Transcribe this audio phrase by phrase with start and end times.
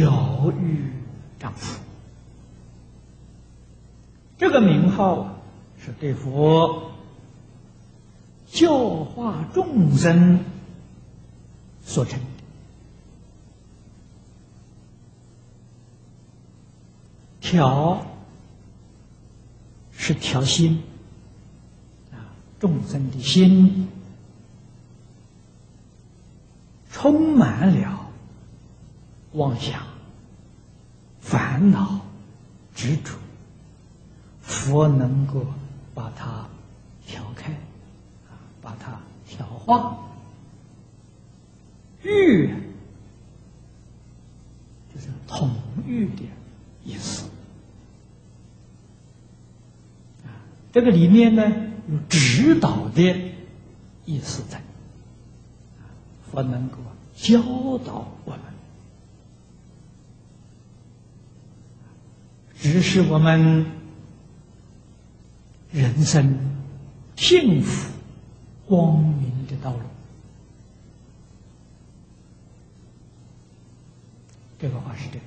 [0.00, 0.78] 教育
[1.38, 1.78] 丈夫。
[4.38, 5.36] 这个名号
[5.78, 6.92] 是对佛
[8.46, 10.42] 教化众生
[11.82, 12.26] 所称的。
[17.42, 18.06] 调
[19.90, 20.82] 是调心
[22.10, 23.86] 啊，众生的心
[26.90, 28.10] 充满了
[29.32, 29.82] 妄想、
[31.30, 32.00] 烦恼、
[32.74, 33.12] 执着，
[34.42, 35.46] 佛能够
[35.94, 36.48] 把它
[37.06, 37.52] 调开，
[38.28, 38.98] 啊，把它
[39.28, 39.96] 调化。
[42.02, 42.48] 欲
[44.92, 45.50] 就是统
[45.86, 46.24] 御的
[46.84, 47.28] 意思。
[50.24, 50.34] 啊
[50.72, 51.44] 这个里面呢
[51.88, 53.32] 有指导的
[54.04, 54.60] 意思在，
[56.28, 56.78] 佛能够
[57.14, 57.38] 教
[57.86, 58.40] 导我们，
[62.60, 63.66] 指示我们
[65.72, 66.38] 人生
[67.16, 67.90] 幸福
[68.66, 69.78] 光明的道路。
[74.58, 75.26] 这个话是对的，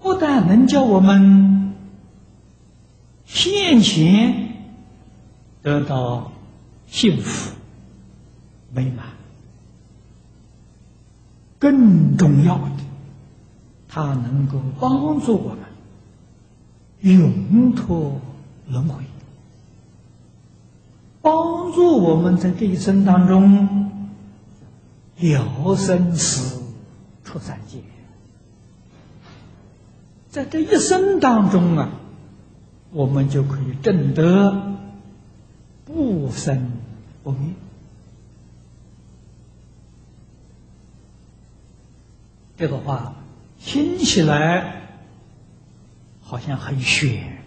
[0.00, 1.50] 不但能叫我们。
[3.24, 4.56] 现前
[5.62, 6.32] 得到
[6.86, 7.54] 幸福
[8.74, 9.06] 美满，
[11.58, 12.70] 更重要的，
[13.94, 15.58] 它能够帮助我们
[17.00, 18.18] 永脱
[18.66, 19.04] 轮回，
[21.20, 23.90] 帮助我们在这一生当中
[25.18, 26.62] 了生死、
[27.22, 27.80] 出三界，
[30.30, 31.90] 在这一生当中啊。
[32.94, 34.74] 我们就可以证得
[35.86, 36.72] 不生
[37.22, 37.54] 不灭。
[42.58, 43.14] 这个话
[43.64, 44.82] 听起来
[46.20, 47.42] 好像很玄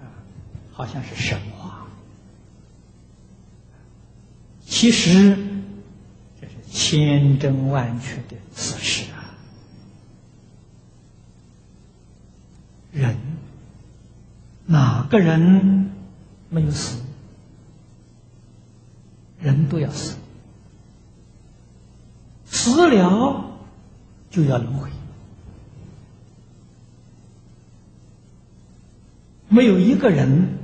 [0.00, 0.08] 啊，
[0.72, 1.86] 好像是神话。
[4.66, 5.36] 其实
[6.40, 9.36] 这是千真万确的事实啊，
[12.92, 13.16] 人。
[14.66, 15.90] 哪个人
[16.48, 17.02] 没有死？
[19.38, 20.16] 人都要死，
[22.46, 23.43] 死了
[24.34, 24.90] 就要轮回，
[29.48, 30.58] 没有一个人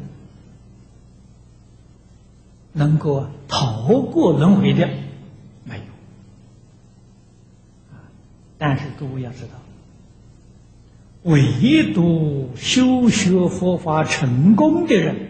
[2.73, 4.89] 能够逃过轮回的，
[5.63, 5.83] 没有。
[8.59, 9.51] 但是诸位要知道。
[11.23, 15.29] 唯独修学佛法成功的人，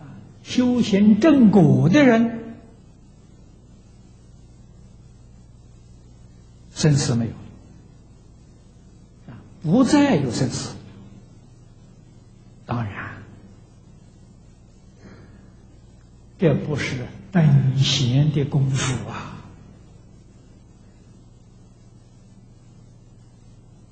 [0.00, 2.37] 啊，修行正果的人，
[6.78, 7.32] 生死没有，
[9.32, 9.34] 啊，
[9.64, 10.76] 不再有生死。
[12.64, 13.14] 当然，
[16.38, 19.42] 这不是等闲的功夫啊。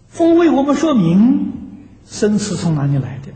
[0.06, 1.52] 佛为我们说明
[2.06, 3.32] 生死从哪里来的？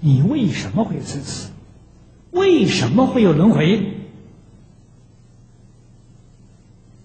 [0.00, 1.50] 你为什么会生死？
[2.30, 3.97] 为什么会有轮回？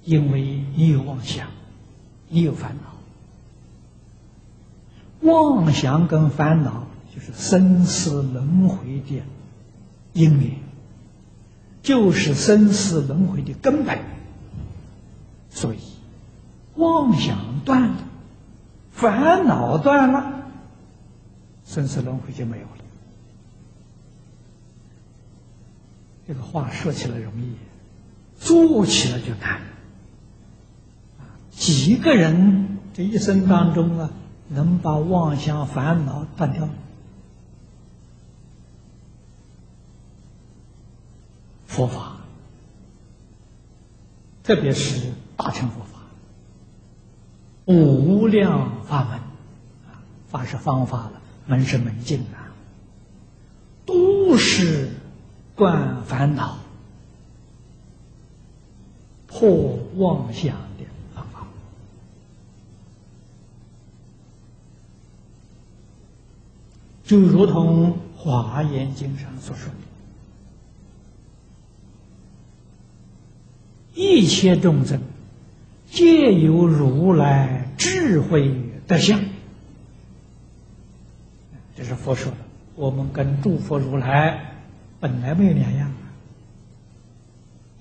[0.03, 1.47] 因为你有妄想，
[2.29, 2.93] 你有烦恼。
[5.29, 9.21] 妄想跟烦恼就是生死轮回的
[10.11, 10.51] 因缘，
[11.81, 13.97] 就是生死轮回的根本。
[15.49, 15.79] 所以，
[16.75, 17.95] 妄想断了。
[18.91, 20.43] 烦恼断了，
[21.65, 22.83] 生死轮回就没有了。
[26.27, 27.55] 这个话说起来容易，
[28.37, 29.61] 做起来就难。
[31.55, 34.09] 几个人这一生当中啊，
[34.49, 36.67] 能把妄想烦恼断掉？
[41.65, 42.17] 佛法，
[44.43, 45.99] 特别是大乘佛法。
[47.65, 49.13] 无量法门，
[49.87, 52.51] 啊，法是方法了，门是门径啊，
[53.85, 54.89] 都是
[55.55, 56.57] 断烦恼、
[59.25, 60.85] 破妄想的
[61.15, 61.47] 方法。
[67.13, 69.75] 就如同《华严经》上所说的
[73.93, 74.99] ：“一切众生。”
[75.91, 78.51] 皆由如来智慧
[78.87, 79.21] 德相，
[81.77, 82.37] 这是佛说的。
[82.75, 84.55] 我们跟诸佛如来
[84.99, 85.93] 本来没有两样，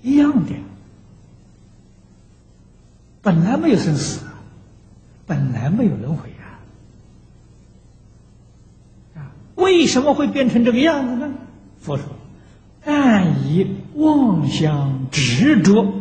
[0.03, 0.51] 一样的。
[3.23, 4.23] 本来没有生死，
[5.25, 6.59] 本来没有轮回呀，
[9.15, 9.31] 啊，
[9.73, 11.33] 为什么会变成这个样子呢？
[11.79, 12.05] 佛说，
[12.85, 15.91] 但以妄想执着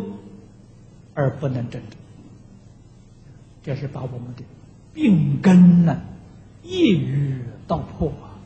[1.15, 1.97] 而不能证得，
[3.65, 4.43] 这是把我们的
[4.93, 6.03] 病根呢
[6.63, 8.37] 一语道破啊，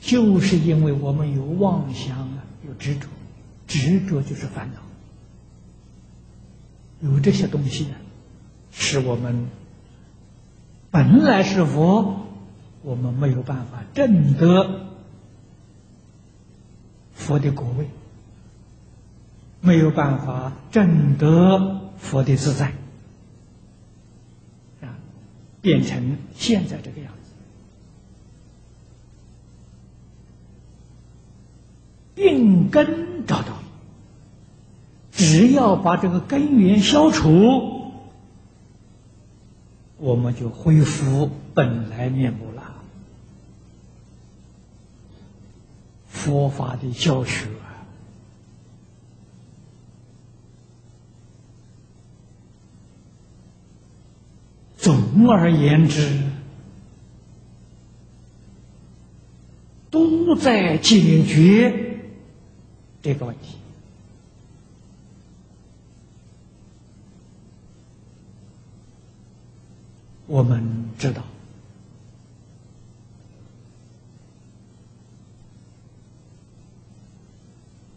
[0.00, 3.08] 就是因为我们有妄想啊，有执着，
[3.66, 4.80] 执着就是烦恼。
[7.10, 7.96] 有这些东西呢，
[8.70, 9.48] 使我们
[10.92, 12.23] 本来是佛，
[12.84, 14.88] 我们没有办法证得
[17.14, 17.88] 佛的果位，
[19.62, 22.72] 没有办法证得佛的自在，
[24.82, 24.98] 啊，
[25.62, 27.30] 变成现在这个样子，
[32.14, 33.62] 病根找到了。
[35.10, 37.92] 只要把这个根源消除，
[39.96, 42.50] 我们就恢复本来面目。
[46.24, 47.46] 佛法的教学，
[54.78, 56.18] 总而言之，
[59.90, 62.00] 都在解决
[63.02, 63.58] 这个问题。
[70.26, 71.22] 我们知道，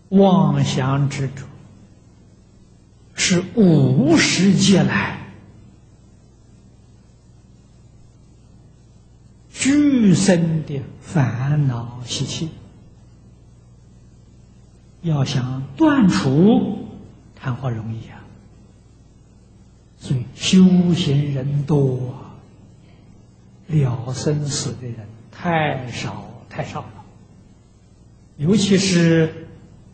[0.10, 1.46] 妄想之主
[3.14, 5.20] 是无始劫来
[9.50, 12.50] 俱生的烦恼习气，
[15.02, 16.86] 要想断除，
[17.36, 18.24] 谈何容易啊！
[19.98, 22.14] 所以修行人多，
[23.66, 24.96] 了生死的人
[25.32, 27.04] 太少太少了。
[28.38, 29.48] 尤其是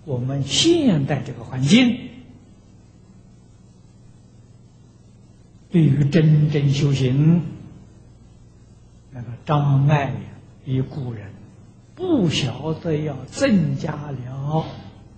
[0.06, 1.98] 我们现代这个环境，
[5.72, 7.42] 对于真正修行，
[9.12, 10.16] 那个障碍呀
[10.66, 11.28] 比古人
[11.96, 14.66] 不晓得要增加了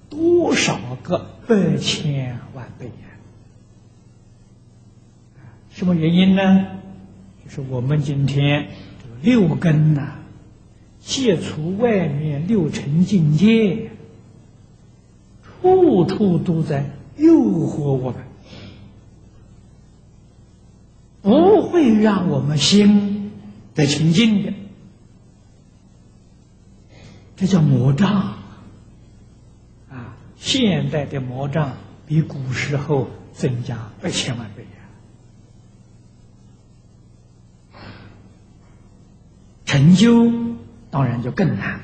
[0.09, 3.09] 多少个百千万倍呀！
[5.71, 6.67] 什么原因呢？
[7.43, 8.67] 就是我们今天
[9.01, 10.15] 这个六根呐，
[10.99, 13.91] 戒除外面六尘境界，
[15.61, 18.21] 处处都在诱惑我们，
[21.21, 23.31] 不会让我们心
[23.73, 24.53] 得清净的。
[27.35, 28.37] 这叫魔障
[29.89, 30.15] 啊！
[30.37, 31.73] 现代的魔障
[32.05, 34.65] 比古时候增加二千万倍
[37.73, 37.81] 啊。
[39.65, 40.31] 成就
[40.89, 41.83] 当然就更难了。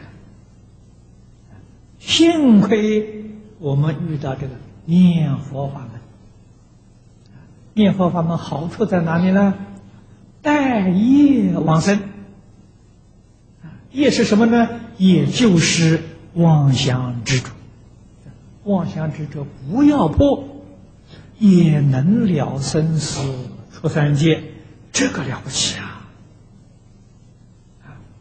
[2.00, 3.21] 幸亏
[3.62, 4.54] 我们遇到这个
[4.86, 5.90] 念佛法门，
[7.76, 9.54] 念佛法门好处在哪里呢？
[10.42, 12.00] 待业往生。
[13.92, 14.68] 业是什么呢？
[14.98, 16.02] 也就是
[16.34, 17.52] 妄想执着。
[18.64, 20.44] 妄想执着不要破，
[21.38, 23.22] 也能了生死
[23.72, 24.44] 出三界，
[24.92, 26.02] 这个了不起啊！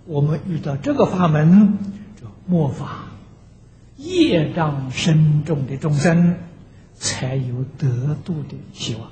[0.05, 1.79] 我们遇到这个法门，
[2.21, 3.05] 这末法
[4.01, 6.37] 业障深重的众生，
[6.95, 9.11] 才有得度的希望。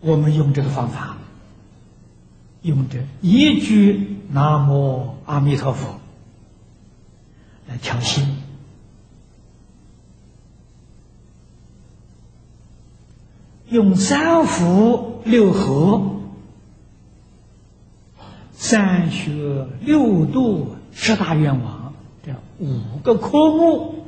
[0.00, 1.18] 我们用这个方法，
[2.62, 6.00] 用这一句“南无阿弥陀佛”
[7.68, 8.47] 来调心。
[13.70, 16.20] 用三福六合、
[18.52, 21.92] 三学六度、十大愿望
[22.24, 24.04] 这五个科目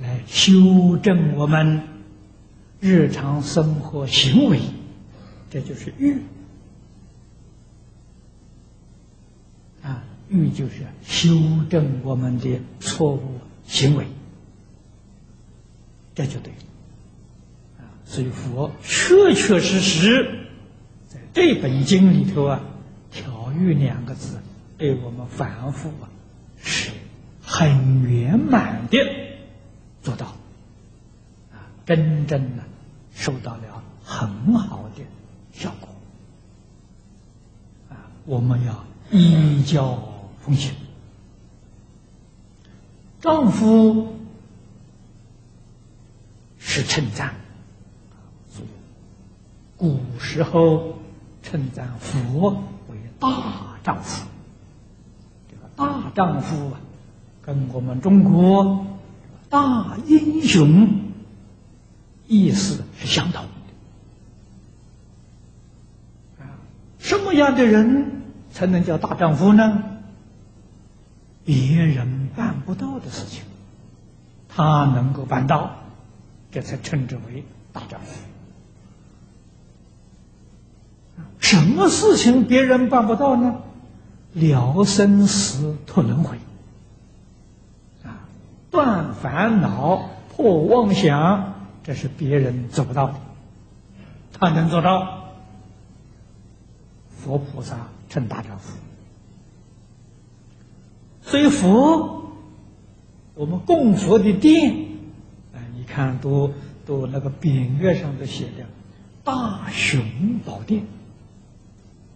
[0.00, 1.82] 来修正我们
[2.80, 4.60] 日常生活行为，
[5.50, 6.22] 这就是欲
[9.82, 10.04] 啊！
[10.28, 11.38] 欲就是修
[11.68, 13.20] 正我们的错误
[13.66, 14.06] 行为。
[16.18, 17.86] 这就对了，啊！
[18.04, 20.48] 所以佛确确实实
[21.06, 22.60] 在这本经里头啊
[23.12, 24.40] ，“调御”两个字
[24.76, 26.10] 被我们反复啊，
[26.60, 26.90] 是
[27.40, 28.98] 很圆满的
[30.02, 30.26] 做到，
[31.52, 32.64] 啊，真正的
[33.14, 35.04] 受到了很好的
[35.52, 35.88] 效果。
[37.90, 40.02] 啊，我们要依教
[40.44, 40.74] 奉行。
[43.20, 44.17] 丈夫
[46.78, 47.34] 是称赞，
[49.76, 50.96] 古时候
[51.42, 52.50] 称赞佛
[52.88, 53.28] 为大
[53.82, 54.24] 丈夫。
[55.50, 56.78] 这个大丈夫啊，
[57.42, 58.86] 跟我们中国
[59.50, 61.00] 大英雄
[62.28, 63.44] 意思是相同
[66.38, 66.44] 的。
[67.00, 69.82] 什么样的人才能叫大丈夫呢？
[71.44, 73.42] 别人办不到的事情，
[74.48, 75.77] 他能够办到，
[76.50, 78.20] 这才称之为大丈夫。
[81.38, 83.62] 什么事情别人办不到呢？
[84.34, 86.36] 了生死、脱轮回，
[88.04, 88.28] 啊，
[88.70, 93.14] 断烦恼、破妄想，这是别人做不到的，
[94.32, 95.16] 他能做到。
[97.16, 98.76] 佛菩萨称大丈夫。
[101.22, 102.32] 所以佛，
[103.34, 104.87] 我们供佛的殿，
[105.88, 106.52] 看都
[106.86, 108.66] 都那个匾额上都写的
[109.24, 110.84] “大雄宝殿”，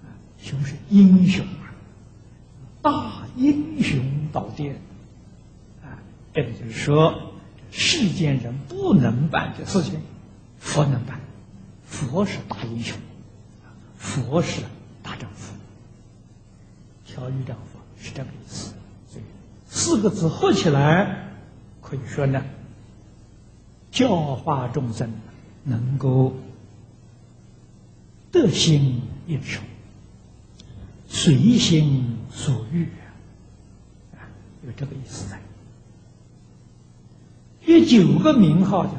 [0.04, 0.06] 啊，
[0.38, 1.74] 雄是英雄啊，
[2.80, 4.76] 大英雄宝殿，
[5.82, 5.98] 啊，
[6.32, 7.32] 这个就是说，
[7.70, 10.00] 世间人不能办的事情，
[10.58, 11.20] 佛能办，
[11.84, 12.96] 佛是大英雄，
[13.96, 14.62] 佛是
[15.02, 15.54] 大丈夫，
[17.04, 18.74] 调御丈夫是这个意思。
[19.08, 19.24] 所以
[19.66, 21.28] 四个字合起来，
[21.80, 22.42] 可以说呢，
[23.92, 25.12] 教化众生
[25.62, 26.32] 能够
[28.32, 29.60] 得心应手，
[31.06, 32.88] 随心所欲
[34.14, 34.24] 啊，
[34.66, 35.38] 有这个意思在。
[37.64, 38.92] 第九个名号叫